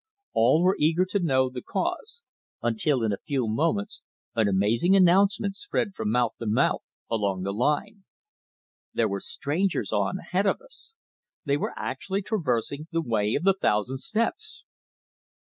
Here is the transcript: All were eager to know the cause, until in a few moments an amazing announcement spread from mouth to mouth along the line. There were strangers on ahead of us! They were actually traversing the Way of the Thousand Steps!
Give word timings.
All 0.33 0.63
were 0.63 0.75
eager 0.79 1.05
to 1.05 1.19
know 1.19 1.51
the 1.51 1.61
cause, 1.61 2.23
until 2.63 3.03
in 3.03 3.13
a 3.13 3.19
few 3.27 3.47
moments 3.47 4.01
an 4.33 4.47
amazing 4.47 4.95
announcement 4.95 5.55
spread 5.55 5.93
from 5.93 6.09
mouth 6.09 6.35
to 6.39 6.47
mouth 6.47 6.81
along 7.07 7.43
the 7.43 7.53
line. 7.53 8.03
There 8.95 9.07
were 9.07 9.19
strangers 9.19 9.91
on 9.91 10.17
ahead 10.17 10.47
of 10.47 10.59
us! 10.59 10.95
They 11.45 11.55
were 11.55 11.73
actually 11.77 12.23
traversing 12.23 12.87
the 12.91 13.03
Way 13.03 13.35
of 13.35 13.43
the 13.43 13.53
Thousand 13.53 13.97
Steps! 13.97 14.63